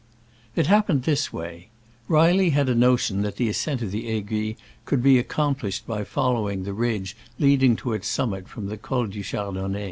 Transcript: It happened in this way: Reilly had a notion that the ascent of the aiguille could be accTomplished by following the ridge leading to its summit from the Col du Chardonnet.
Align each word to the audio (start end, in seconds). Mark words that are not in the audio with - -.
It 0.55 0.65
happened 0.65 1.01
in 1.05 1.13
this 1.13 1.31
way: 1.31 1.69
Reilly 2.07 2.49
had 2.49 2.69
a 2.69 2.73
notion 2.73 3.21
that 3.21 3.35
the 3.35 3.47
ascent 3.47 3.83
of 3.83 3.91
the 3.91 4.07
aiguille 4.09 4.55
could 4.85 5.03
be 5.03 5.19
accTomplished 5.21 5.85
by 5.85 6.03
following 6.05 6.63
the 6.63 6.73
ridge 6.73 7.15
leading 7.37 7.75
to 7.75 7.93
its 7.93 8.07
summit 8.07 8.47
from 8.47 8.65
the 8.65 8.77
Col 8.77 9.05
du 9.05 9.21
Chardonnet. 9.21 9.79